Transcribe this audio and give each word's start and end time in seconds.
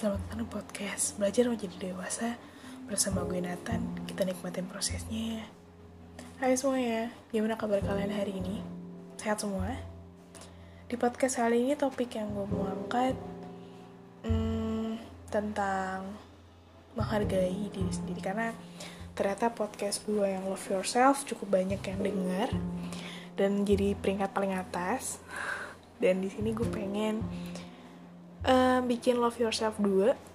Selamat 0.00 0.16
datang 0.32 0.40
di 0.40 0.48
podcast. 0.48 1.04
Belajar 1.20 1.44
menjadi 1.44 1.76
dewasa 1.76 2.40
Bersama 2.88 3.20
gue 3.28 3.36
Nathan. 3.36 3.84
Kita 4.08 4.24
nikmatin 4.24 4.64
prosesnya 4.64 5.44
ya. 5.44 5.44
Hai 6.40 6.56
semuanya 6.56 7.12
Gimana 7.28 7.60
kabar 7.60 7.84
kalian 7.84 8.08
hari 8.08 8.40
ini? 8.40 8.64
Sehat 9.20 9.44
semua? 9.44 9.76
Di 10.88 10.96
podcast 10.96 11.36
kali 11.36 11.68
ini 11.68 11.76
topik 11.76 12.16
yang 12.16 12.32
gue 12.32 12.48
mau 12.48 12.72
angkat 12.72 13.12
hmm, 14.24 14.96
Tentang 15.28 16.16
Menghargai 16.96 17.68
diri 17.68 17.92
sendiri. 17.92 18.24
Karena 18.24 18.56
ternyata 19.12 19.52
podcast 19.52 20.00
gue 20.08 20.24
yang 20.24 20.48
Love 20.48 20.80
Yourself 20.80 21.28
Cukup 21.28 21.60
banyak 21.60 21.84
yang 21.84 22.00
denger 22.00 22.48
Dan 23.36 23.68
jadi 23.68 23.92
peringkat 24.00 24.32
paling 24.32 24.56
atas. 24.56 25.20
Dan 26.00 26.24
di 26.24 26.32
sini 26.32 26.56
gue 26.56 26.64
pengen 26.72 27.20
uh, 28.46 28.80
bikin 28.84 29.20
love 29.20 29.36
yourself 29.36 29.76
2 29.80 30.30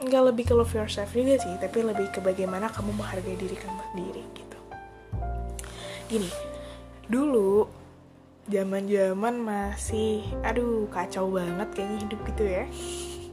nggak 0.00 0.22
lebih 0.32 0.44
ke 0.48 0.54
love 0.56 0.72
yourself 0.72 1.12
juga 1.12 1.36
sih 1.36 1.54
tapi 1.60 1.84
lebih 1.84 2.08
ke 2.08 2.24
bagaimana 2.24 2.72
kamu 2.72 2.96
menghargai 2.96 3.36
diri 3.36 3.52
kamu 3.52 3.80
sendiri 3.92 4.22
gitu. 4.32 4.58
Gini 6.08 6.30
dulu 7.10 7.68
zaman 8.48 8.88
zaman 8.88 9.34
masih 9.44 10.24
aduh 10.40 10.88
kacau 10.88 11.28
banget 11.28 11.68
kayaknya 11.76 11.98
hidup 12.08 12.20
gitu 12.32 12.44
ya. 12.48 12.64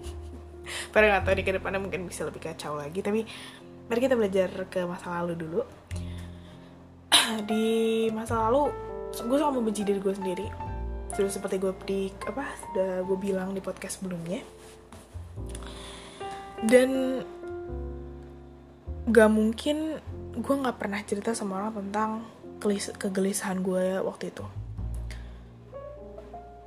Padahal 0.92 1.10
nggak 1.16 1.24
tahu 1.24 1.36
di 1.40 1.44
ke 1.48 1.52
depannya 1.56 1.80
mungkin 1.80 2.04
bisa 2.04 2.28
lebih 2.28 2.44
kacau 2.44 2.76
lagi 2.76 3.00
tapi 3.00 3.24
mari 3.88 4.00
kita 4.04 4.20
belajar 4.20 4.52
ke 4.68 4.84
masa 4.84 5.24
lalu 5.24 5.34
dulu. 5.40 5.62
Di 7.50 8.08
masa 8.12 8.48
lalu 8.48 8.72
gue 9.16 9.38
sama 9.40 9.56
membenci 9.56 9.88
diri 9.88 10.04
gue 10.04 10.14
sendiri 10.14 10.67
sudah 11.18 11.34
seperti 11.34 11.58
gue 11.58 11.74
di 11.90 12.02
apa 12.30 12.46
sudah 12.70 13.02
gue 13.02 13.18
bilang 13.18 13.58
di 13.58 13.62
podcast 13.66 13.98
sebelumnya. 13.98 14.46
Dan 16.62 17.22
gak 19.10 19.30
mungkin 19.34 19.98
gue 20.38 20.56
nggak 20.62 20.78
pernah 20.78 21.02
cerita 21.02 21.34
sama 21.34 21.58
orang 21.58 21.74
tentang 21.82 22.10
kegelisahan 23.02 23.66
gue 23.66 23.98
waktu 24.06 24.30
itu. 24.30 24.46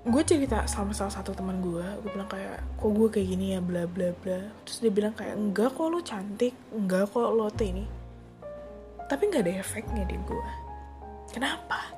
Gue 0.03 0.23
cerita 0.27 0.67
sama 0.67 0.91
salah 0.97 1.14
satu 1.14 1.31
teman 1.31 1.62
gue 1.62 1.87
gue 2.03 2.11
bilang 2.11 2.27
kayak 2.27 2.59
kok 2.75 2.91
gue 2.91 3.09
kayak 3.12 3.29
gini 3.31 3.55
ya 3.55 3.62
bla 3.62 3.87
bla 3.87 4.11
bla. 4.19 4.51
Terus 4.67 4.83
dia 4.83 4.91
bilang 4.91 5.14
kayak 5.14 5.39
enggak 5.39 5.79
kok 5.79 5.87
lo 5.87 6.03
cantik. 6.03 6.55
Enggak 6.75 7.14
kok 7.14 7.31
lo 7.31 7.47
tuh 7.55 7.67
ini. 7.70 7.87
Tapi 9.07 9.23
nggak 9.31 9.47
ada 9.47 9.55
efeknya 9.62 10.03
di 10.11 10.19
gue 10.19 10.70
kenapa 11.31 11.95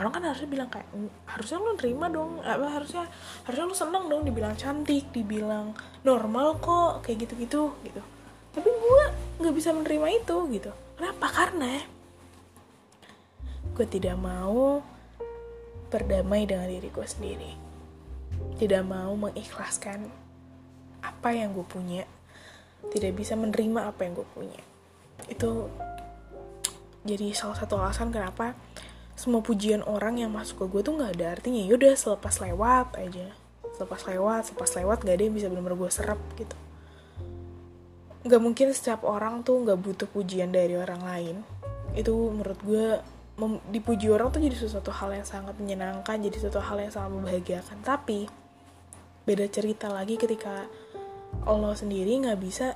orang 0.00 0.12
kan 0.16 0.22
harusnya 0.24 0.48
bilang 0.48 0.68
kayak 0.72 0.88
harusnya 1.28 1.60
lo 1.60 1.76
nerima 1.76 2.08
dong 2.08 2.40
apa 2.40 2.80
harusnya 2.80 3.04
harusnya 3.44 3.64
lo 3.68 3.76
seneng 3.76 4.04
dong 4.08 4.24
dibilang 4.24 4.56
cantik 4.56 5.12
dibilang 5.12 5.76
normal 6.02 6.56
kok 6.56 7.04
kayak 7.04 7.28
gitu 7.28 7.34
gitu. 7.36 7.62
Gitu 7.84 8.02
tapi 8.50 8.66
gue 8.66 9.04
nggak 9.38 9.54
bisa 9.54 9.70
menerima 9.70 10.06
itu 10.22 10.36
gitu. 10.50 10.72
Kenapa? 10.98 11.26
Karena 11.30 11.78
gue 13.70 13.86
tidak 13.86 14.18
mau 14.18 14.82
berdamai 15.90 16.46
dengan 16.46 16.66
diri 16.66 16.90
gue 16.90 17.06
sendiri. 17.06 17.52
Tidak 18.58 18.82
mau 18.82 19.14
mengikhlaskan 19.14 20.10
apa 21.00 21.28
yang 21.30 21.54
gue 21.54 21.66
punya. 21.66 22.02
Tidak 22.90 23.12
bisa 23.14 23.38
menerima 23.38 23.86
apa 23.86 24.02
yang 24.02 24.18
gue 24.18 24.28
punya. 24.34 24.60
Itu 25.30 25.70
jadi 27.06 27.32
salah 27.32 27.56
satu 27.56 27.80
alasan 27.80 28.12
kenapa 28.12 28.52
semua 29.20 29.44
pujian 29.44 29.84
orang 29.84 30.16
yang 30.16 30.32
masuk 30.32 30.64
ke 30.64 30.66
gue 30.72 30.80
tuh 30.80 30.96
nggak 30.96 31.12
ada 31.20 31.26
artinya. 31.36 31.60
Yaudah 31.60 31.92
selepas 31.92 32.40
lewat 32.40 32.96
aja. 32.96 33.36
Selepas 33.76 34.00
lewat 34.08 34.48
selepas 34.48 34.70
lewat 34.80 34.98
gak 35.04 35.16
ada 35.20 35.24
yang 35.28 35.36
bisa 35.36 35.52
benar-benar 35.52 35.76
gue 35.76 35.90
serap 35.92 36.20
gitu. 36.40 36.56
Nggak 38.24 38.40
mungkin 38.40 38.66
setiap 38.72 39.04
orang 39.04 39.44
tuh 39.44 39.60
nggak 39.60 39.76
butuh 39.76 40.08
pujian 40.08 40.48
dari 40.48 40.72
orang 40.72 41.04
lain. 41.04 41.36
Itu 41.92 42.32
menurut 42.32 42.60
gue 42.64 42.86
dipuji 43.68 44.08
orang 44.08 44.32
tuh 44.32 44.40
jadi 44.40 44.56
sesuatu 44.56 44.88
hal 44.88 45.12
yang 45.12 45.28
sangat 45.28 45.52
menyenangkan 45.60 46.16
jadi 46.16 46.36
sesuatu 46.40 46.64
hal 46.64 46.80
yang 46.80 46.92
sangat 46.92 47.12
membahagiakan. 47.12 47.76
Tapi 47.84 48.24
beda 49.28 49.44
cerita 49.52 49.92
lagi 49.92 50.16
ketika 50.16 50.64
Allah 51.44 51.76
sendiri 51.76 52.24
nggak 52.24 52.40
bisa 52.40 52.72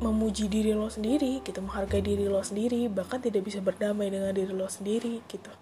memuji 0.00 0.48
diri 0.48 0.72
lo 0.72 0.88
sendiri 0.88 1.44
gitu 1.44 1.60
menghargai 1.60 2.00
diri 2.00 2.24
lo 2.24 2.40
sendiri 2.40 2.88
bahkan 2.88 3.20
tidak 3.20 3.44
bisa 3.44 3.60
berdamai 3.60 4.08
dengan 4.08 4.32
diri 4.32 4.50
lo 4.50 4.64
sendiri 4.66 5.20
gitu. 5.28 5.52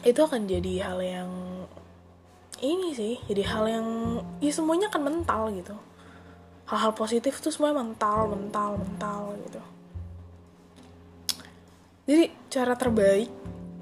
Itu 0.00 0.20
akan 0.24 0.48
jadi 0.48 0.88
hal 0.88 0.98
yang 1.04 1.30
ini 2.64 2.96
sih 2.96 3.20
jadi 3.28 3.42
hal 3.52 3.64
yang 3.68 3.86
ya 4.40 4.52
semuanya 4.52 4.88
akan 4.88 5.02
mental 5.04 5.52
gitu. 5.52 5.76
Hal-hal 6.66 6.96
positif 6.96 7.38
tuh 7.44 7.52
semuanya 7.52 7.84
mental 7.84 8.32
mental 8.32 8.80
mental 8.80 9.20
gitu. 9.44 9.60
Jadi 12.08 12.24
cara 12.48 12.72
terbaik 12.72 13.28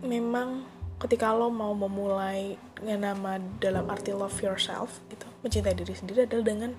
memang 0.03 0.67
ketika 0.99 1.31
lo 1.37 1.53
mau 1.53 1.73
memulai 1.77 2.57
dengan 2.75 3.15
nama 3.15 3.37
dalam 3.61 3.85
arti 3.89 4.11
love 4.11 4.37
yourself 4.41 5.01
gitu 5.13 5.29
mencintai 5.45 5.77
diri 5.77 5.93
sendiri 5.93 6.25
adalah 6.25 6.45
dengan 6.45 6.71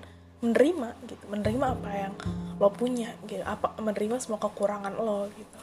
menerima 0.44 0.88
gitu 1.08 1.24
menerima 1.32 1.66
apa 1.72 1.90
yang 1.92 2.14
lo 2.60 2.68
punya 2.68 3.12
gitu 3.24 3.40
apa 3.44 3.76
menerima 3.80 4.20
semua 4.20 4.40
kekurangan 4.40 4.92
lo 4.96 5.28
gitu. 5.32 5.60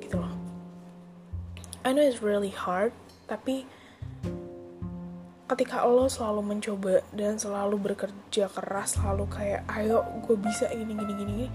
Gitu 0.00 0.16
loh. 0.16 0.32
I 1.84 1.92
know 1.92 2.04
it's 2.04 2.24
really 2.24 2.52
hard 2.52 2.96
tapi 3.28 3.68
ketika 5.52 5.84
lo 5.84 6.08
selalu 6.08 6.56
mencoba 6.56 7.04
dan 7.12 7.36
selalu 7.36 7.76
bekerja 7.92 8.48
keras 8.48 8.96
selalu 8.96 9.28
kayak 9.28 9.68
ayo 9.68 10.00
gue 10.24 10.36
bisa 10.40 10.64
gini 10.72 10.96
gini 10.96 11.12
gini, 11.12 11.32
gini 11.44 11.46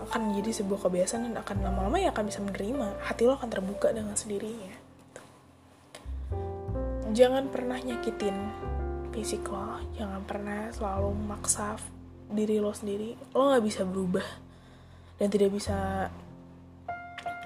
akan 0.00 0.32
menjadi 0.32 0.64
sebuah 0.64 0.88
kebiasaan 0.88 1.28
dan 1.28 1.36
akan 1.40 1.56
lama-lama 1.64 1.96
ya 1.96 2.12
akan 2.12 2.28
bisa 2.28 2.40
menerima. 2.44 3.04
Hati 3.04 3.24
lo 3.28 3.36
akan 3.36 3.48
terbuka 3.52 3.92
dengan 3.92 4.16
sendirinya 4.16 4.84
jangan 7.14 7.46
pernah 7.46 7.78
nyakitin 7.78 8.34
fisik 9.14 9.46
lo. 9.46 9.78
Jangan 9.94 10.26
pernah 10.26 10.66
selalu 10.74 11.14
maksa 11.14 11.78
diri 12.26 12.58
lo 12.58 12.74
sendiri. 12.74 13.14
Lo 13.30 13.54
nggak 13.54 13.64
bisa 13.64 13.86
berubah 13.86 14.26
dan 15.22 15.30
tidak 15.30 15.54
bisa 15.54 16.10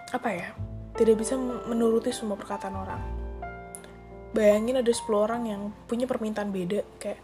apa 0.09 0.29
ya 0.33 0.57
tidak 0.97 1.21
bisa 1.21 1.37
menuruti 1.39 2.11
semua 2.11 2.35
perkataan 2.35 2.75
orang. 2.75 3.03
Bayangin 4.33 4.81
ada 4.81 4.93
10 4.93 5.05
orang 5.15 5.43
yang 5.47 5.63
punya 5.87 6.09
permintaan 6.09 6.51
beda 6.51 6.85
kayak 6.97 7.21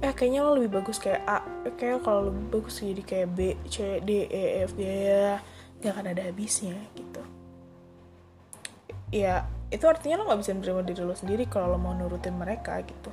eh 0.00 0.14
kayaknya 0.14 0.46
lo 0.46 0.54
lebih 0.54 0.80
bagus 0.80 1.02
kayak 1.02 1.26
A 1.26 1.42
kayak 1.74 2.06
kalau 2.06 2.30
lebih 2.30 2.62
bagus 2.62 2.78
jadi 2.78 3.02
kayak 3.02 3.28
B 3.34 3.38
C 3.66 3.98
D 3.98 4.30
E 4.30 4.62
F 4.64 4.78
G 4.78 4.82
ya 4.86 5.42
nggak 5.82 5.92
akan 5.92 6.06
ada 6.14 6.22
habisnya 6.30 6.78
gitu. 6.94 7.22
Ya 9.10 9.50
itu 9.74 9.84
artinya 9.86 10.22
lo 10.22 10.30
nggak 10.30 10.40
bisa 10.42 10.54
menerima 10.54 10.82
diri 10.86 11.02
lo 11.02 11.14
sendiri 11.18 11.44
kalau 11.50 11.74
lo 11.74 11.78
mau 11.78 11.94
nurutin 11.94 12.34
mereka 12.38 12.78
gitu 12.86 13.10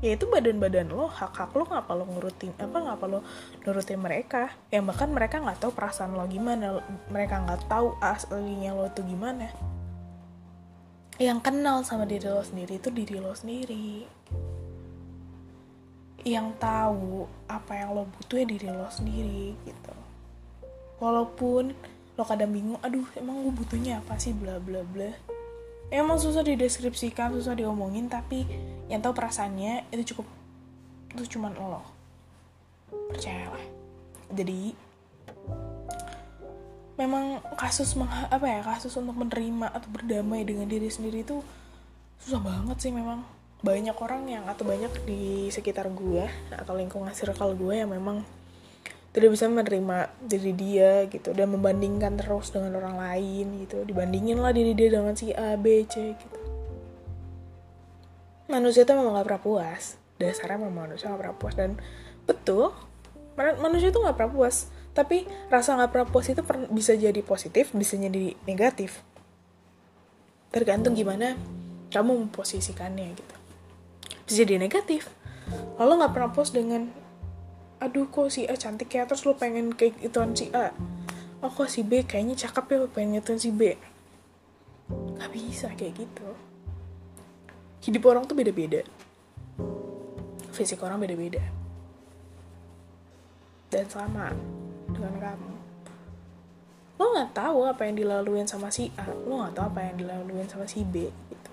ya 0.00 0.16
itu 0.16 0.24
badan-badan 0.24 0.88
lo 0.88 1.12
hak-hak 1.12 1.52
lo 1.52 1.68
ngapa 1.68 1.92
lo 1.92 2.08
ngurutin 2.08 2.56
apa 2.56 2.72
ngapa 2.72 3.04
lo 3.04 3.20
nurutin 3.68 4.00
mereka? 4.00 4.48
Yang 4.72 4.84
bahkan 4.88 5.08
mereka 5.12 5.36
nggak 5.44 5.60
tahu 5.60 5.72
perasaan 5.76 6.16
lo 6.16 6.24
gimana 6.24 6.80
mereka 7.12 7.44
nggak 7.44 7.68
tahu 7.68 7.92
aslinya 8.00 8.72
lo 8.72 8.88
itu 8.88 9.04
gimana. 9.04 9.52
Yang 11.20 11.38
kenal 11.44 11.84
sama 11.84 12.08
diri 12.08 12.24
lo 12.32 12.40
sendiri 12.40 12.80
itu 12.80 12.88
diri 12.88 13.16
lo 13.20 13.36
sendiri. 13.36 14.08
Yang 16.24 16.48
tahu 16.56 17.28
apa 17.44 17.72
yang 17.76 17.92
lo 17.92 18.08
butuh 18.08 18.40
ya 18.40 18.46
diri 18.48 18.68
lo 18.72 18.88
sendiri 18.88 19.52
gitu. 19.68 19.94
Walaupun 20.96 21.76
lo 22.16 22.22
kadang 22.24 22.56
bingung 22.56 22.80
aduh 22.80 23.04
emang 23.20 23.44
gue 23.44 23.52
butuhnya 23.52 24.00
apa 24.00 24.16
sih? 24.16 24.32
Bla 24.32 24.56
bla 24.56 24.80
bla 24.80 25.29
emang 25.90 26.16
susah 26.22 26.46
dideskripsikan 26.46 27.34
susah 27.34 27.58
diomongin 27.58 28.06
tapi 28.06 28.46
yang 28.86 29.02
tahu 29.02 29.14
perasaannya 29.14 29.90
itu 29.90 30.14
cukup 30.14 30.26
itu 31.14 31.36
cuman 31.36 31.52
lo. 31.58 31.82
Percayalah 33.10 33.62
jadi 34.30 34.74
memang 36.94 37.42
kasus 37.58 37.98
apa 38.30 38.46
ya 38.46 38.60
kasus 38.62 38.94
untuk 38.94 39.18
menerima 39.18 39.72
atau 39.72 39.88
berdamai 39.90 40.46
dengan 40.46 40.70
diri 40.70 40.86
sendiri 40.86 41.26
itu 41.26 41.42
susah 42.22 42.38
banget 42.38 42.78
sih 42.78 42.94
memang. 42.94 43.26
Banyak 43.60 43.92
orang 44.00 44.24
yang 44.24 44.44
atau 44.48 44.64
banyak 44.64 45.04
di 45.04 45.52
sekitar 45.52 45.92
gue 45.92 46.24
atau 46.48 46.72
lingkungan 46.72 47.12
circle 47.12 47.52
gue 47.52 47.76
yang 47.76 47.92
memang 47.92 48.24
tidak 49.10 49.34
bisa 49.34 49.50
menerima 49.50 50.14
diri 50.22 50.52
dia 50.54 50.92
gitu 51.10 51.34
dan 51.34 51.50
membandingkan 51.50 52.14
terus 52.14 52.54
dengan 52.54 52.78
orang 52.78 52.94
lain 52.94 53.66
gitu. 53.66 53.82
Dibandingin 53.82 54.38
lah 54.38 54.54
diri 54.54 54.70
dia 54.78 54.94
dengan 54.94 55.18
si 55.18 55.34
A 55.34 55.58
B 55.58 55.82
C 55.90 56.14
gitu. 56.14 56.38
Manusia 58.46 58.86
itu 58.86 58.92
memang 58.94 59.18
gak 59.18 59.26
pernah 59.26 59.42
puas. 59.42 59.98
Dasarnya 60.18 60.62
memang 60.62 60.90
manusia 60.90 61.10
gak 61.10 61.20
pernah 61.22 61.36
puas. 61.38 61.54
Dan 61.58 61.78
betul 62.26 62.70
manusia 63.34 63.90
itu 63.90 63.98
gak 63.98 64.14
pernah 64.14 64.30
puas. 64.30 64.70
Tapi 64.94 65.26
rasa 65.50 65.74
gak 65.78 65.90
pernah 65.90 66.06
puas 66.06 66.26
itu 66.30 66.42
bisa 66.70 66.94
jadi 66.94 67.20
positif 67.22 67.74
bisa 67.74 67.98
jadi 67.98 68.38
negatif. 68.46 69.02
Tergantung 70.50 70.98
gimana 70.98 71.38
kamu 71.90 72.26
memposisikannya 72.26 73.06
gitu. 73.18 73.34
Bisa 74.26 74.46
jadi 74.46 74.62
negatif. 74.62 75.10
Lo 75.78 75.98
nggak 75.98 76.14
pernah 76.14 76.30
post 76.30 76.54
dengan 76.54 76.90
aduh 77.80 78.06
kok 78.12 78.28
si 78.28 78.44
A 78.44 78.54
cantik 78.54 78.92
ya? 78.92 79.08
Terus 79.08 79.24
lo 79.24 79.34
pengen 79.34 79.72
kayak 79.72 79.98
ituan 80.04 80.36
si 80.36 80.52
A. 80.52 80.70
Oh 81.40 81.48
kok 81.48 81.72
si 81.72 81.80
B 81.80 82.04
kayaknya 82.04 82.36
cakep 82.36 82.64
ya 82.68 82.78
pengen 82.92 83.24
ituan 83.24 83.40
si 83.40 83.48
B. 83.48 83.72
Nggak 84.92 85.30
bisa 85.32 85.72
kayak 85.72 85.96
gitu. 85.96 86.28
Hidup 87.80 88.04
orang 88.12 88.28
tuh 88.28 88.36
beda-beda. 88.36 88.84
Fisik 90.52 90.84
orang 90.84 91.00
beda-beda. 91.00 91.40
Dan 93.72 93.88
sama 93.88 94.28
dengan 94.92 95.16
kamu. 95.16 95.52
Lo 97.00 97.16
nggak 97.16 97.32
tahu 97.32 97.64
apa 97.64 97.88
yang 97.88 97.96
dilaluin 97.96 98.44
sama 98.44 98.68
si 98.68 98.92
A. 99.00 99.08
Lo 99.08 99.40
nggak 99.40 99.56
tahu 99.56 99.66
apa 99.72 99.80
yang 99.88 99.96
dilaluin 100.04 100.44
sama 100.44 100.68
si 100.68 100.84
B 100.84 101.08
gitu. 101.08 101.52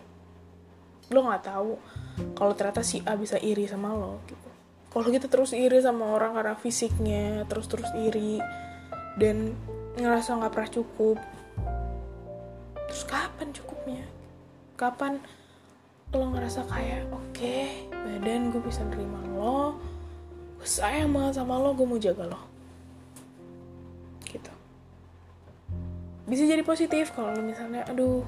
Lo 1.16 1.24
nggak 1.24 1.48
tahu 1.48 1.80
kalau 2.36 2.52
ternyata 2.52 2.84
si 2.84 3.00
A 3.08 3.16
bisa 3.16 3.40
iri 3.40 3.64
sama 3.64 3.96
lo 3.96 4.20
gitu 4.28 4.47
kalau 4.98 5.14
kita 5.14 5.30
terus 5.30 5.54
iri 5.54 5.78
sama 5.78 6.10
orang 6.10 6.34
karena 6.34 6.58
fisiknya 6.58 7.46
terus 7.46 7.70
terus 7.70 7.86
iri 7.94 8.42
dan 9.22 9.54
ngerasa 9.94 10.42
nggak 10.42 10.50
pernah 10.58 10.72
cukup. 10.74 11.18
Terus 12.90 13.06
kapan 13.06 13.54
cukupnya? 13.54 14.02
Kapan 14.74 15.22
lo 16.18 16.34
ngerasa 16.34 16.66
kayak 16.66 17.14
oke 17.14 17.30
okay, 17.30 17.86
badan 17.94 18.50
gue 18.50 18.58
bisa 18.66 18.82
nerima 18.90 19.22
lo 19.38 19.78
gue 20.58 20.66
sayang 20.66 21.14
banget 21.14 21.46
sama 21.46 21.62
lo 21.62 21.78
gue 21.78 21.86
mau 21.86 22.02
jaga 22.02 22.34
lo. 22.34 22.42
Gitu. 24.26 24.50
Bisa 26.26 26.42
jadi 26.50 26.66
positif 26.66 27.14
kalau 27.14 27.38
misalnya 27.38 27.86
aduh 27.86 28.26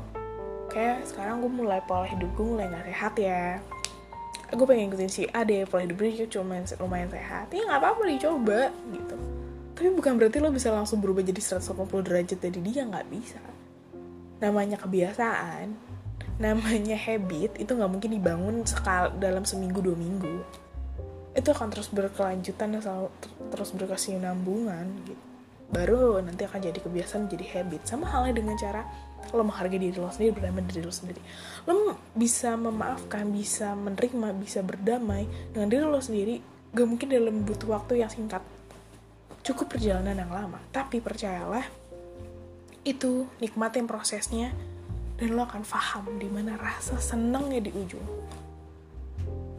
kayak 0.69 1.01
sekarang 1.09 1.41
gue 1.41 1.49
mulai 1.49 1.81
pola 1.89 2.05
hidup 2.05 2.29
gue 2.37 2.45
mulai 2.45 2.69
nggak 2.69 2.93
sehat 2.93 3.13
ya 3.17 3.57
gue 4.49 4.65
pengen 4.65 4.89
ngikutin 4.89 5.11
si 5.11 5.23
A 5.29 5.45
deh 5.45 5.65
pola 5.69 5.85
hidup 5.85 6.01
dia 6.01 6.25
cuma 6.25 6.57
lumayan 6.81 7.09
sehat. 7.13 7.53
Ya 7.53 7.65
nggak 7.65 7.79
apa-apa 7.79 8.01
dicoba 8.09 8.73
gitu. 8.93 9.15
Tapi 9.77 9.89
bukan 9.95 10.19
berarti 10.19 10.37
lo 10.41 10.49
bisa 10.51 10.73
langsung 10.73 10.99
berubah 10.99 11.23
jadi 11.23 11.39
180 11.39 11.85
derajat 12.03 12.39
dari 12.41 12.59
dia 12.65 12.83
nggak 12.83 13.07
bisa. 13.07 13.41
Namanya 14.41 14.81
kebiasaan 14.81 15.91
namanya 16.39 16.95
habit 16.95 17.59
itu 17.59 17.67
nggak 17.75 17.91
mungkin 17.91 18.15
dibangun 18.15 18.63
sekal 18.63 19.11
dalam 19.19 19.43
seminggu 19.43 19.83
dua 19.83 19.95
minggu. 19.95 20.41
Itu 21.35 21.51
akan 21.53 21.67
terus 21.69 21.91
berkelanjutan 21.91 22.73
dan 22.73 22.81
selalu 22.81 23.11
terus 23.51 23.69
berkesinambungan 23.75 24.87
gitu 25.05 25.28
baru 25.69 26.17
nanti 26.25 26.49
akan 26.49 26.59
jadi 26.59 26.79
kebiasaan 26.81 27.29
jadi 27.29 27.45
habit. 27.57 27.85
Sama 27.85 28.09
halnya 28.09 28.41
dengan 28.41 28.57
cara 28.57 28.81
lo 29.29 29.45
menghargai 29.45 29.77
diri 29.77 29.97
lo 30.01 30.09
sendiri 30.09 30.33
berdamai 30.33 30.65
diri 30.65 30.81
lo 30.81 30.93
sendiri. 30.93 31.21
Lo 31.69 31.93
bisa 32.17 32.57
memaafkan 32.57 33.29
bisa 33.29 33.77
menerima 33.77 34.33
bisa 34.41 34.65
berdamai 34.65 35.29
dengan 35.53 35.69
diri 35.69 35.85
lo 35.85 36.01
sendiri 36.01 36.41
gak 36.73 36.87
mungkin 36.89 37.07
dalam 37.13 37.45
butuh 37.45 37.69
waktu 37.69 38.01
yang 38.01 38.09
singkat. 38.09 38.41
Cukup 39.45 39.69
perjalanan 39.77 40.17
yang 40.17 40.33
lama. 40.33 40.57
Tapi 40.73 40.99
percayalah 40.99 41.65
itu 42.81 43.29
nikmatin 43.37 43.85
prosesnya 43.85 44.49
dan 45.21 45.35
lo 45.37 45.45
akan 45.45 45.61
paham 45.61 46.17
di 46.17 46.25
mana 46.25 46.57
rasa 46.57 46.97
senangnya 46.97 47.61
di 47.61 47.71
ujung. 47.77 48.07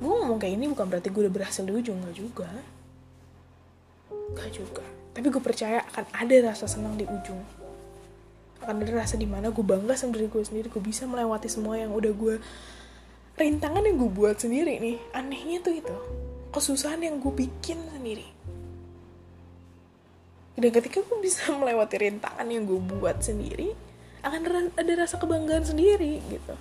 Gue 0.01 0.11
ngomong 0.11 0.41
kayak 0.41 0.59
ini 0.59 0.67
bukan 0.73 0.87
berarti 0.91 1.09
gue 1.13 1.23
udah 1.29 1.35
berhasil 1.39 1.63
di 1.63 1.71
ujung 1.71 2.03
gak 2.03 2.17
juga. 2.19 2.51
Gak 4.35 4.51
juga 4.51 5.00
tapi 5.11 5.27
gue 5.27 5.43
percaya 5.43 5.83
akan 5.91 6.07
ada 6.15 6.55
rasa 6.55 6.71
senang 6.71 6.95
di 6.95 7.03
ujung. 7.03 7.43
Akan 8.63 8.79
ada 8.79 8.93
rasa 9.03 9.19
di 9.19 9.27
mana 9.27 9.51
gue 9.51 9.65
bangga 9.65 9.99
sama 9.99 10.15
diri 10.15 10.31
gue 10.31 10.43
sendiri. 10.45 10.71
Gue 10.71 10.83
bisa 10.85 11.09
melewati 11.09 11.51
semua 11.51 11.75
yang 11.81 11.91
udah 11.91 12.13
gue 12.15 12.39
rintangan 13.35 13.83
yang 13.83 13.99
gue 13.99 14.11
buat 14.11 14.39
sendiri 14.39 14.79
nih. 14.79 14.97
Anehnya 15.11 15.59
tuh 15.65 15.75
itu. 15.75 15.97
Kesusahan 16.55 17.03
yang 17.03 17.19
gue 17.19 17.33
bikin 17.35 17.83
sendiri. 17.91 18.29
Dan 20.61 20.71
ketika 20.71 21.03
gue 21.03 21.19
bisa 21.19 21.51
melewati 21.61 21.97
rintangan 21.99 22.47
yang 22.47 22.69
gue 22.69 22.79
buat 22.79 23.19
sendiri 23.19 23.75
akan 24.21 24.77
ada 24.77 24.93
rasa 25.01 25.17
kebanggaan 25.17 25.65
sendiri 25.65 26.21
gitu. 26.29 26.55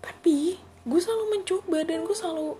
Tapi 0.00 0.56
gue 0.86 1.00
selalu 1.02 1.24
mencoba 1.36 1.78
dan 1.82 2.06
gue 2.06 2.16
selalu 2.16 2.54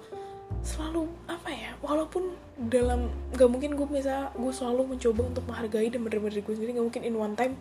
selalu 0.71 1.11
apa 1.27 1.51
ya 1.51 1.75
walaupun 1.83 2.39
dalam 2.71 3.11
gak 3.35 3.51
mungkin 3.51 3.75
gue 3.75 3.87
bisa 3.91 4.31
gue 4.39 4.53
selalu 4.55 4.95
mencoba 4.95 5.21
untuk 5.27 5.45
menghargai 5.51 5.91
dan 5.91 6.07
menerima 6.07 6.27
diri 6.31 6.43
gue 6.47 6.55
sendiri 6.55 6.71
gak 6.79 6.87
mungkin 6.87 7.03
in 7.03 7.17
one 7.19 7.35
time 7.35 7.59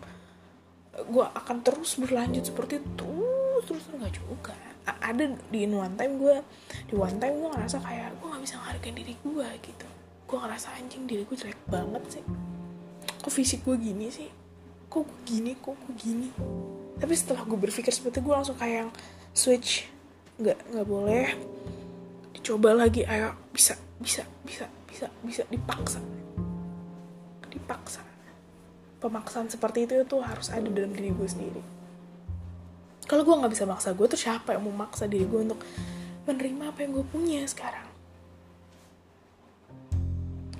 gue 0.94 1.24
akan 1.24 1.62
terus 1.66 1.98
berlanjut 1.98 2.46
seperti 2.46 2.78
itu 2.78 3.12
terus 3.64 3.86
terus 3.86 3.96
nggak 4.00 4.14
juga. 4.16 4.54
Ada 4.88 5.36
di 5.52 5.68
in 5.68 5.76
one 5.76 5.94
time 5.94 6.18
gue 6.18 6.36
di 6.88 6.94
one 6.96 7.16
time 7.20 7.38
gue 7.38 7.50
ngerasa 7.52 7.78
kayak 7.84 8.16
gue 8.18 8.26
nggak 8.26 8.42
bisa 8.42 8.54
menghargai 8.58 8.92
diri 8.96 9.14
gue 9.20 9.48
gitu. 9.62 9.88
Gue 10.26 10.38
ngerasa 10.40 10.66
anjing 10.80 11.04
diri 11.06 11.22
gue 11.28 11.36
jelek 11.36 11.60
banget 11.68 12.02
sih. 12.18 12.24
Kok 13.20 13.32
fisik 13.32 13.60
gue 13.62 13.76
gini 13.76 14.08
sih? 14.10 14.28
Kok 14.90 15.02
gue 15.06 15.18
gini 15.28 15.52
kok 15.60 15.76
gue 15.76 15.94
gini? 15.94 16.28
Tapi 16.98 17.14
setelah 17.14 17.44
gue 17.46 17.58
berpikir 17.58 17.92
seperti 17.92 18.24
gue 18.24 18.34
langsung 18.34 18.56
kayak 18.56 18.90
switch. 19.36 19.86
Nggak 20.40 20.58
nggak 20.72 20.86
boleh 20.88 21.26
dicoba 22.40 22.72
lagi 22.72 23.04
ayo. 23.04 23.36
Bisa 23.52 23.76
bisa 24.00 24.24
bisa 24.40 24.64
bisa 24.88 25.06
bisa. 25.20 25.44
Dipaksa. 25.52 26.00
Dipaksa. 27.52 28.00
Pemaksaan 29.00 29.52
seperti 29.52 29.84
itu 29.84 30.00
tuh 30.08 30.24
harus 30.24 30.48
ada 30.48 30.64
dalam 30.72 30.96
diri 30.96 31.12
gue 31.12 31.28
sendiri. 31.28 31.62
Kalau 33.04 33.22
gue 33.24 33.36
nggak 33.36 33.52
bisa 33.52 33.68
maksa 33.68 33.92
gue 33.92 34.06
tuh 34.08 34.16
siapa 34.16 34.56
yang 34.56 34.64
mau 34.64 34.88
maksa 34.88 35.04
diri 35.04 35.28
gue 35.28 35.40
untuk 35.52 35.60
menerima 36.24 36.72
apa 36.72 36.78
yang 36.84 36.96
gue 36.96 37.06
punya 37.08 37.44
sekarang? 37.44 37.88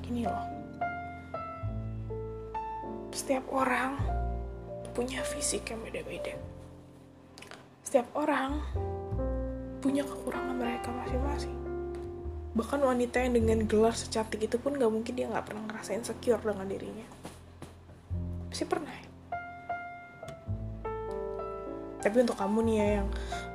Gini 0.05 0.29
loh. 0.29 0.47
Setiap 3.13 3.45
orang 3.53 3.97
punya 4.97 5.21
fisik 5.25 5.69
yang 5.73 5.81
beda-beda. 5.85 6.35
Setiap 7.85 8.09
orang 8.17 8.59
punya 9.81 10.05
kekurangan 10.05 10.57
mereka 10.57 10.89
masing-masing 10.93 11.60
bahkan 12.51 12.83
wanita 12.83 13.23
yang 13.23 13.39
dengan 13.39 13.63
gelar 13.67 13.95
secantik 13.95 14.43
itu 14.43 14.59
pun 14.59 14.75
gak 14.75 14.91
mungkin 14.91 15.15
dia 15.15 15.31
gak 15.31 15.47
pernah 15.51 15.63
ngerasain 15.71 16.03
secure 16.03 16.43
dengan 16.43 16.67
dirinya. 16.67 17.07
Pasti 18.51 18.67
pernah 18.67 19.01
tapi 22.01 22.25
untuk 22.25 22.37
kamu 22.41 22.59
nih 22.65 22.77
ya 22.81 22.87
yang 23.01 23.09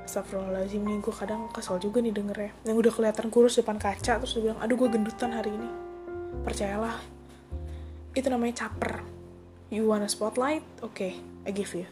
Astagfirullahaladzim 0.06 0.86
nih 0.86 0.98
gue 1.02 1.14
kadang 1.18 1.50
kesel 1.50 1.82
juga 1.82 1.98
nih 1.98 2.14
denger 2.14 2.38
ya. 2.38 2.52
Yang 2.70 2.75
udah 2.86 2.92
kelihatan 2.94 3.28
kurus 3.34 3.58
depan 3.58 3.82
kaca 3.82 4.22
terus 4.22 4.38
dia 4.38 4.44
bilang 4.46 4.62
aduh 4.62 4.78
gue 4.78 4.90
gendutan 4.94 5.34
hari 5.34 5.50
ini. 5.50 5.70
Percayalah 6.46 7.02
itu 8.14 8.28
namanya 8.30 8.66
caper. 8.66 9.02
You 9.74 9.90
wanna 9.90 10.06
spotlight? 10.06 10.62
Oke 10.86 10.94
okay, 10.94 11.12
I 11.42 11.50
give 11.50 11.74
you. 11.74 11.90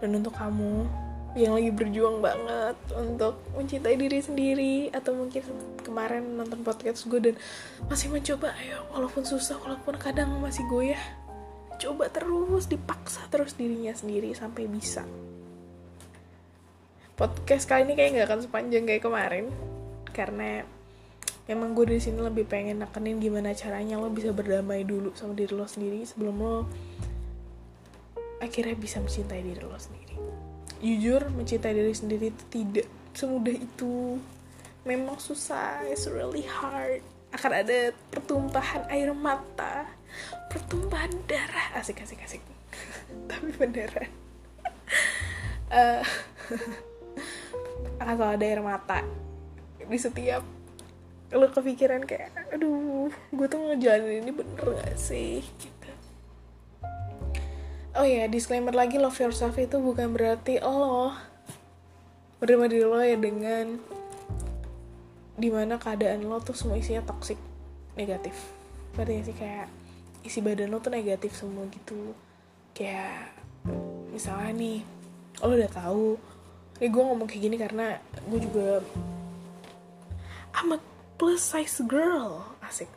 Dan 0.00 0.16
untuk 0.16 0.32
kamu 0.32 0.88
yang 1.38 1.54
lagi 1.54 1.70
berjuang 1.70 2.18
banget 2.18 2.74
untuk 2.98 3.38
mencintai 3.54 3.94
diri 3.94 4.18
sendiri 4.18 4.76
atau 4.90 5.14
mungkin 5.14 5.46
kemarin 5.86 6.26
nonton 6.34 6.66
podcast 6.66 7.06
gue 7.06 7.22
dan 7.22 7.34
masih 7.86 8.10
mencoba 8.10 8.50
ayo 8.58 8.82
walaupun 8.90 9.22
susah 9.22 9.54
walaupun 9.62 9.94
kadang 9.94 10.26
masih 10.42 10.66
goyah 10.66 10.98
coba 11.78 12.10
terus 12.10 12.66
dipaksa 12.66 13.22
terus 13.30 13.54
dirinya 13.54 13.94
sendiri 13.94 14.34
sampai 14.34 14.66
bisa. 14.66 15.06
Podcast 17.14 17.68
kali 17.70 17.86
ini 17.86 17.94
kayak 17.94 18.10
nggak 18.16 18.26
akan 18.26 18.40
sepanjang 18.44 18.84
kayak 18.90 19.04
kemarin 19.06 19.46
karena 20.10 20.66
emang 21.46 21.78
gue 21.78 21.94
di 21.94 22.02
sini 22.02 22.20
lebih 22.26 22.50
pengen 22.50 22.82
nekenin 22.82 23.22
gimana 23.22 23.54
caranya 23.54 24.02
lo 24.02 24.10
bisa 24.10 24.34
berdamai 24.34 24.82
dulu 24.82 25.14
sama 25.14 25.38
diri 25.38 25.54
lo 25.54 25.66
sendiri 25.70 26.02
sebelum 26.02 26.36
lo 26.42 26.56
akhirnya 28.42 28.74
bisa 28.74 28.98
mencintai 28.98 29.42
diri 29.44 29.62
lo 29.62 29.76
sendiri 29.76 30.16
jujur 30.80 31.28
mencintai 31.32 31.76
diri 31.76 31.94
sendiri 31.94 32.32
itu 32.32 32.44
tidak 32.50 32.88
semudah 33.12 33.56
itu. 33.56 34.18
Memang 34.88 35.20
susah 35.20 35.84
it's 35.86 36.08
really 36.08 36.44
hard. 36.48 37.04
Akan 37.30 37.52
ada 37.54 37.94
pertumpahan 38.10 38.88
air 38.90 39.12
mata 39.14 39.86
pertumpahan 40.50 41.12
darah. 41.30 41.78
Asik 41.78 42.02
asik 42.02 42.18
asik. 42.26 42.42
Tapi 43.30 43.54
beneran. 43.54 44.10
Uh, 45.70 46.02
akan 48.00 48.14
selalu 48.16 48.32
ada 48.36 48.44
air 48.46 48.62
mata 48.62 48.98
di 49.90 49.98
setiap 49.98 50.42
lo 51.30 51.46
kepikiran 51.46 52.02
kayak 52.02 52.34
aduh 52.50 53.06
gue 53.30 53.46
tuh 53.46 53.58
ngejalanin 53.58 54.26
ini 54.26 54.32
bener 54.34 54.66
gak 54.82 54.98
sih 54.98 55.46
oh 57.98 58.06
ya 58.06 58.30
disclaimer 58.30 58.70
lagi 58.70 59.00
love 59.02 59.18
yourself 59.18 59.58
itu 59.58 59.78
bukan 59.82 60.14
berarti 60.14 60.62
lo 60.62 61.10
menerima 62.40 62.64
diri 62.70 62.84
lo 62.86 63.00
ya 63.02 63.16
dengan 63.18 63.66
di 65.40 65.48
mana 65.48 65.80
keadaan 65.80 66.24
lo 66.28 66.38
tuh 66.40 66.52
semua 66.52 66.76
isinya 66.76 67.04
toxic 67.04 67.36
negatif. 67.96 68.36
Berarti 68.92 69.32
sih? 69.32 69.36
Kayak 69.36 69.68
isi 70.20 70.38
badan 70.44 70.72
lo 70.72 70.78
tuh 70.80 70.92
negatif 70.92 71.32
semua 71.32 71.64
gitu. 71.72 72.12
Kayak 72.76 73.32
misalnya 74.12 74.52
nih 74.56 74.78
lo 75.40 75.52
udah 75.56 75.72
tahu 75.72 76.06
ini 76.80 76.88
gue 76.88 77.02
ngomong 77.04 77.28
kayak 77.28 77.42
gini 77.44 77.56
karena 77.60 78.00
gue 78.28 78.40
juga 78.40 78.80
I'm 80.56 80.76
a 80.76 80.78
plus 81.20 81.44
size 81.44 81.84
girl. 81.84 82.44
Asik. 82.64 82.88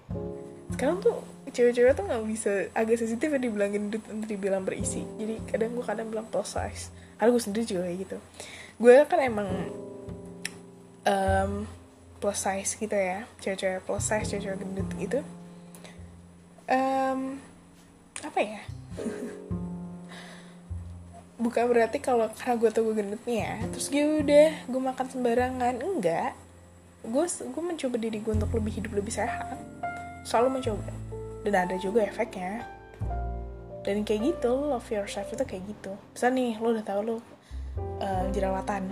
Sekarang 0.71 1.03
tuh 1.03 1.19
cewek-cewek 1.53 1.93
tuh 1.93 2.03
nggak 2.09 2.23
bisa 2.25 2.51
agak 2.73 2.97
sensitif 2.97 3.29
ya 3.29 3.37
dibilang 3.37 3.71
gendut 3.71 4.03
untuk 4.09 4.27
dibilang 4.27 4.65
berisi. 4.65 5.05
Jadi 5.21 5.37
kadang 5.45 5.77
gue 5.77 5.85
kadang 5.85 6.09
bilang 6.09 6.25
plus 6.25 6.57
size. 6.57 6.89
Karena 7.21 7.29
gue 7.29 7.41
sendiri 7.41 7.63
juga 7.69 7.81
kayak 7.85 7.97
gitu. 8.01 8.17
Gue 8.81 8.95
kan 9.05 9.19
emang 9.21 9.49
um, 11.05 11.51
plus 12.17 12.39
size 12.41 12.73
gitu 12.73 12.97
ya. 12.97 13.29
Cewek-cewek 13.37 13.85
plus 13.85 14.01
size 14.01 14.27
cewek-cewek 14.33 14.57
gendut 14.65 14.89
gitu. 14.97 15.19
Um, 16.65 17.37
apa 18.25 18.39
ya? 18.41 18.61
Bukan 21.37 21.63
berarti 21.69 22.01
kalau 22.01 22.33
karena 22.33 22.57
gue 22.57 22.69
tuh 22.73 22.81
gue 22.81 22.95
gendut 22.97 23.21
nih 23.29 23.45
ya. 23.45 23.53
Terus 23.69 23.87
gue 23.93 24.05
udah 24.25 24.49
gue 24.65 24.81
makan 24.81 25.05
sembarangan. 25.05 25.75
Enggak. 25.85 26.33
Gue 27.05 27.29
gue 27.29 27.63
mencoba 27.63 27.95
diri 28.01 28.17
gue 28.17 28.33
untuk 28.33 28.49
lebih 28.57 28.73
hidup 28.81 28.97
lebih 28.97 29.13
sehat. 29.13 29.53
Selalu 30.25 30.57
mencoba 30.57 31.02
dan 31.43 31.67
ada 31.67 31.75
juga 31.79 32.07
efeknya. 32.07 32.63
Dan 33.83 34.07
kayak 34.07 34.35
gitu 34.35 34.47
lo 34.55 34.79
love 34.79 34.87
yourself 34.87 35.27
itu 35.35 35.43
kayak 35.43 35.63
gitu. 35.67 35.91
Bisa 36.15 36.31
nih 36.31 36.55
lo 36.57 36.71
udah 36.71 36.85
tahu 36.87 36.99
lo 37.03 37.15
uh, 37.99 38.25
jerawatan. 38.31 38.87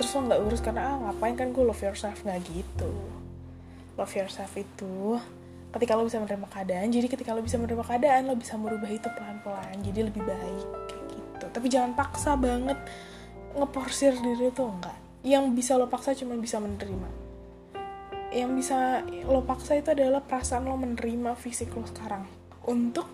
Terus 0.00 0.10
lo 0.16 0.20
nggak 0.24 0.40
urus 0.40 0.60
karena 0.64 0.82
ah 0.88 0.96
ngapain 1.08 1.36
kan 1.36 1.52
gue 1.52 1.64
love 1.64 1.80
yourself? 1.84 2.16
Nggak 2.24 2.40
gitu. 2.48 2.90
Love 4.00 4.12
yourself 4.16 4.52
itu 4.56 5.20
ketika 5.76 5.92
lo 5.92 6.08
bisa 6.08 6.16
menerima 6.16 6.48
keadaan 6.48 6.88
jadi 6.88 7.04
ketika 7.04 7.36
lo 7.36 7.44
bisa 7.44 7.60
menerima 7.60 7.84
keadaan 7.84 8.32
lo 8.32 8.34
bisa 8.40 8.56
merubah 8.56 8.88
itu 8.88 9.08
pelan-pelan. 9.12 9.76
Jadi 9.84 10.00
lebih 10.08 10.24
baik 10.24 10.68
kayak 10.88 11.06
gitu. 11.12 11.46
Tapi 11.52 11.66
jangan 11.68 11.92
paksa 11.92 12.40
banget 12.40 12.80
ngeporsir 13.56 14.16
diri 14.16 14.48
tuh 14.52 14.68
enggak 14.68 14.96
yang 15.24 15.52
bisa 15.52 15.74
lo 15.76 15.88
paksa 15.88 16.12
cuma 16.12 16.36
bisa 16.36 16.60
menerima 16.60 17.25
yang 18.34 18.54
bisa 18.54 19.02
lo 19.26 19.42
paksa 19.42 19.78
itu 19.78 19.94
adalah 19.94 20.22
perasaan 20.22 20.66
lo 20.66 20.74
menerima 20.78 21.38
fisik 21.38 21.74
lo 21.74 21.86
sekarang. 21.86 22.26
Untuk 22.66 23.06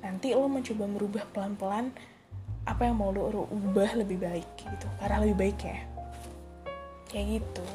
nanti 0.00 0.32
lo 0.32 0.48
mencoba 0.48 0.84
merubah 0.88 1.24
pelan-pelan 1.32 1.92
apa 2.64 2.82
yang 2.88 2.96
mau 2.96 3.12
lo 3.12 3.48
ubah 3.52 4.00
lebih 4.00 4.24
baik 4.24 4.48
gitu 4.56 4.88
karena 5.00 5.20
lebih 5.24 5.36
baik 5.36 5.58
ya. 5.60 5.78
Kayak 7.08 7.26
gitu. 7.40 7.66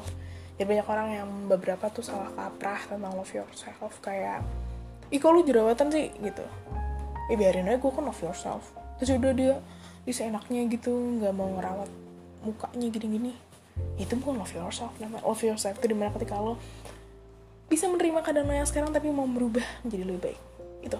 Ya 0.59 0.67
banyak 0.67 0.87
orang 0.89 1.07
yang 1.13 1.29
beberapa 1.47 1.87
tuh 1.87 2.03
salah 2.03 2.33
kaprah 2.35 2.83
tentang 2.89 3.15
love 3.15 3.31
yourself 3.31 3.93
kayak 4.03 4.43
ih 5.09 5.17
kok 5.17 5.31
lo 5.31 5.41
jerawatan 5.45 5.87
sih? 5.93 6.11
Gitu. 6.19 6.45
Eh 7.29 7.37
biarin 7.37 7.69
aja 7.69 7.77
gue 7.77 7.91
kan 7.93 8.03
love 8.03 8.21
yourself. 8.21 8.73
Terus 8.99 9.15
udah 9.15 9.31
dia 9.31 9.53
bisa 10.03 10.25
enaknya 10.25 10.65
gitu 10.73 10.91
nggak 10.91 11.33
mau 11.37 11.47
ngerawat 11.53 11.89
mukanya 12.43 12.87
gini-gini 12.87 13.48
itu 13.99 14.15
bukan 14.15 14.39
love 14.39 14.55
yourself 14.55 14.95
namanya 14.97 15.23
love 15.27 15.43
yourself 15.43 15.75
itu 15.75 15.91
di 15.91 15.97
mana 15.97 16.11
ketika 16.15 16.39
lo 16.39 16.55
bisa 17.69 17.85
menerima 17.85 18.25
keadaan 18.25 18.49
lo 18.49 18.53
yang 18.57 18.65
sekarang 18.65 18.89
tapi 18.89 19.13
mau 19.13 19.29
merubah 19.29 19.63
menjadi 19.85 20.03
lebih 20.03 20.21
baik. 20.33 20.39
Itu. 20.81 20.99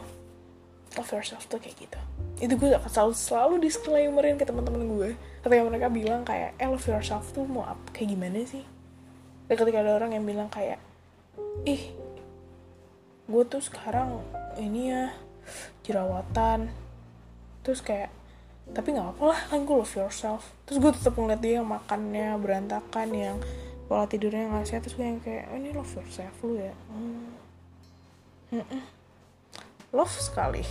Love 0.98 1.12
yourself 1.18 1.50
tuh 1.50 1.58
kayak 1.58 1.76
gitu. 1.82 2.00
Itu 2.40 2.54
gue 2.56 2.78
akan 2.78 2.90
selalu 2.90 3.14
selalu 3.18 3.56
disclaimerin 3.66 4.38
ke 4.38 4.46
teman-teman 4.46 4.86
gue 4.86 5.10
ketika 5.42 5.62
mereka 5.66 5.88
bilang 5.90 6.22
kayak 6.22 6.54
eh 6.62 6.70
love 6.70 6.86
yourself 6.86 7.26
tuh 7.34 7.44
mau 7.50 7.66
apa 7.66 7.82
kayak 7.90 8.14
gimana 8.14 8.46
sih? 8.46 8.62
Dan 9.50 9.56
ketika 9.58 9.82
ada 9.82 9.98
orang 9.98 10.14
yang 10.14 10.24
bilang 10.30 10.50
kayak 10.54 10.78
ih 11.66 11.90
gue 13.26 13.44
tuh 13.50 13.62
sekarang 13.66 14.22
ini 14.62 14.94
ya 14.94 15.04
jerawatan. 15.82 16.70
Terus 17.66 17.82
kayak 17.82 18.14
tapi 18.76 18.94
nggak 18.94 19.18
apa 19.18 19.24
lah 19.34 19.40
kan 19.50 19.66
gue 19.66 19.76
love 19.76 19.96
yourself. 19.96 20.54
Terus 20.70 20.78
gue 20.80 20.92
tetap 20.94 21.14
ngeliat 21.18 21.42
dia 21.42 21.60
makannya 21.62 22.38
berantakan 22.38 23.10
yang 23.14 23.38
pola 23.90 24.06
tidurnya 24.06 24.54
nggak 24.54 24.70
sehat 24.70 24.86
terus 24.86 24.96
gue 24.96 25.06
yang 25.06 25.22
kayak 25.22 25.50
oh, 25.50 25.58
ini 25.58 25.70
love 25.74 25.94
yourself 25.98 26.36
lu 26.46 26.62
ya? 26.62 26.74
Hmm. 26.94 27.30
Hmm 28.54 28.98
love 29.94 30.14
sekali. 30.14 30.62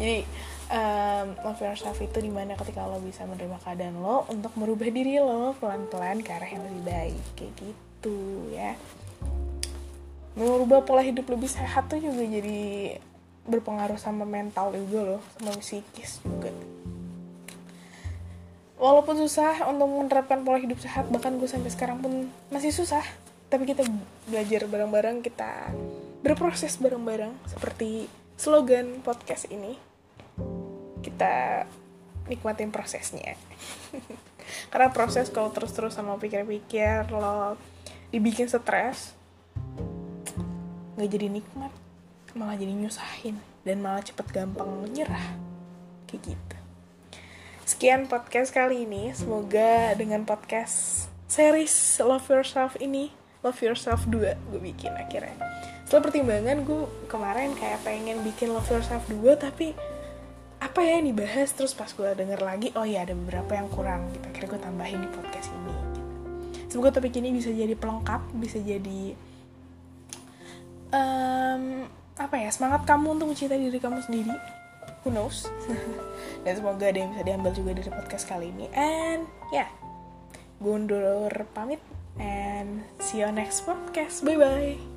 Jadi 0.00 0.24
um, 0.68 1.26
love 1.40 1.60
yourself 1.60 1.96
itu 2.00 2.20
di 2.20 2.28
mana 2.28 2.56
ketika 2.56 2.84
lo 2.84 3.00
bisa 3.00 3.24
menerima 3.24 3.56
keadaan 3.64 3.96
lo 4.00 4.28
untuk 4.28 4.52
merubah 4.60 4.92
diri 4.92 5.16
lo 5.20 5.56
pelan-pelan 5.56 6.20
ke 6.20 6.30
arah 6.32 6.50
yang 6.52 6.64
lebih 6.68 6.82
baik 6.84 7.24
kayak 7.36 7.52
gitu 7.56 8.48
ya. 8.52 8.76
Merubah 10.36 10.84
pola 10.84 11.04
hidup 11.04 11.28
lebih 11.28 11.48
sehat 11.48 11.92
tuh 11.92 12.00
juga 12.00 12.24
jadi 12.24 12.96
berpengaruh 13.42 13.98
sama 13.98 14.22
mental 14.22 14.70
juga 14.74 15.16
loh 15.16 15.22
sama 15.38 15.58
psikis 15.58 16.22
juga. 16.22 16.50
Walaupun 18.78 19.14
susah 19.14 19.62
untuk 19.70 19.86
menerapkan 19.86 20.42
pola 20.42 20.58
hidup 20.58 20.78
sehat 20.82 21.06
bahkan 21.10 21.38
gue 21.38 21.46
sampai 21.46 21.70
sekarang 21.70 22.02
pun 22.02 22.30
masih 22.50 22.74
susah. 22.74 23.02
Tapi 23.46 23.68
kita 23.68 23.86
belajar 24.26 24.66
bareng-bareng 24.66 25.22
kita 25.22 25.70
berproses 26.24 26.78
bareng-bareng 26.82 27.30
seperti 27.46 28.10
slogan 28.34 29.02
podcast 29.06 29.46
ini. 29.50 29.78
Kita 31.02 31.66
nikmatin 32.26 32.74
prosesnya. 32.74 33.38
Karena 34.70 34.90
proses 34.90 35.30
kalau 35.30 35.54
terus-terus 35.54 35.94
sama 35.94 36.18
pikir-pikir 36.18 37.06
lo 37.14 37.54
dibikin 38.12 38.44
stres 38.44 39.16
nggak 40.92 41.08
jadi 41.08 41.26
nikmat 41.32 41.72
malah 42.32 42.56
jadi 42.56 42.72
nyusahin 42.72 43.36
dan 43.62 43.80
malah 43.84 44.02
cepet 44.04 44.26
gampang 44.32 44.68
nyerah 44.90 45.36
kayak 46.08 46.34
gitu 46.34 46.56
Sekian 47.62 48.10
podcast 48.10 48.50
kali 48.50 48.84
ini. 48.84 49.14
Semoga 49.14 49.94
dengan 49.94 50.26
podcast 50.26 51.06
series 51.30 51.72
Love 52.02 52.26
Yourself 52.26 52.74
ini, 52.82 53.14
Love 53.46 53.62
Yourself 53.62 54.04
2 54.10 54.18
gue 54.50 54.60
bikin 54.60 54.90
akhirnya. 54.92 55.38
Setelah 55.86 56.10
pertimbangan 56.10 56.66
gue 56.66 56.90
kemarin 57.06 57.54
kayak 57.54 57.80
pengen 57.86 58.20
bikin 58.26 58.50
Love 58.50 58.66
Yourself 58.66 59.06
2 59.08 59.24
tapi 59.38 59.78
apa 60.58 60.78
ya 60.82 60.98
yang 60.98 61.14
dibahas 61.14 61.54
terus 61.54 61.72
pas 61.72 61.90
gue 61.90 62.06
denger 62.12 62.42
lagi 62.42 62.70
oh 62.74 62.86
ya 62.86 63.06
ada 63.06 63.14
beberapa 63.14 63.54
yang 63.54 63.66
kurang 63.70 64.10
gitu 64.14 64.26
akhirnya 64.30 64.48
gue 64.52 64.60
tambahin 64.62 64.98
di 65.02 65.10
podcast 65.10 65.50
ini 65.50 65.74
gitu. 65.74 66.00
semoga 66.70 66.94
topik 66.94 67.18
ini 67.18 67.34
bisa 67.34 67.50
jadi 67.50 67.74
pelengkap 67.74 68.22
bisa 68.38 68.62
jadi 68.62 69.18
um, 70.94 71.90
apa 72.16 72.36
ya 72.36 72.50
semangat 72.52 72.84
kamu 72.84 73.16
untuk 73.16 73.32
mencintai 73.32 73.60
diri 73.60 73.78
kamu 73.80 74.02
sendiri. 74.04 74.34
Who 75.02 75.10
knows? 75.10 75.48
Dan 76.46 76.52
semoga 76.58 76.90
ada 76.90 76.98
yang 76.98 77.10
bisa 77.14 77.22
diambil 77.26 77.52
juga 77.54 77.70
dari 77.74 77.90
podcast 77.90 78.24
kali 78.28 78.50
ini. 78.54 78.66
And 78.74 79.26
ya 79.50 79.66
yeah, 79.66 79.70
gue 80.62 80.72
undur 80.72 81.32
pamit 81.56 81.82
and 82.20 82.84
see 83.02 83.22
you 83.24 83.30
next 83.32 83.64
podcast. 83.66 84.22
Bye 84.22 84.38
bye 84.38 84.91